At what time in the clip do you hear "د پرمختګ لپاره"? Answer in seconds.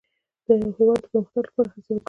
1.03-1.69